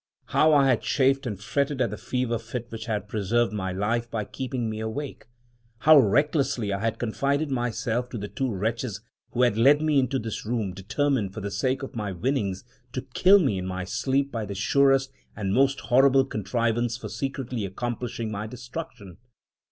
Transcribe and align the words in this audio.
How 0.29 0.51
I 0.55 0.65
had 0.67 0.81
chafed 0.81 1.27
and 1.27 1.39
fretted 1.39 1.79
at 1.79 1.91
the 1.91 1.95
fever 1.95 2.39
fit 2.39 2.71
which 2.71 2.87
had 2.87 3.07
preserved 3.07 3.53
my 3.53 3.71
life 3.71 4.09
by 4.09 4.25
keeping 4.25 4.67
me 4.67 4.79
awake! 4.79 5.27
How 5.81 5.99
recklessly 5.99 6.73
I 6.73 6.79
had 6.79 6.97
confided 6.97 7.51
myself 7.51 8.09
to 8.09 8.17
the 8.17 8.27
two 8.27 8.51
wretches 8.51 9.01
who 9.29 9.43
had 9.43 9.59
led 9.59 9.79
me 9.79 9.99
into 9.99 10.17
this 10.17 10.43
room, 10.43 10.73
determined, 10.73 11.35
for 11.35 11.41
the 11.41 11.51
sake 11.51 11.83
of 11.83 11.95
my 11.95 12.11
winnings, 12.13 12.63
to 12.93 13.03
kill 13.13 13.37
me 13.37 13.59
in 13.59 13.67
my 13.67 13.83
sleep 13.83 14.31
by 14.31 14.43
the 14.43 14.55
surest 14.55 15.11
and 15.35 15.53
most 15.53 15.79
horrible 15.81 16.25
contrivance 16.25 16.97
for 16.97 17.07
secretly 17.07 17.63
accomplishing 17.63 18.31
my 18.31 18.47
destruction! 18.47 19.17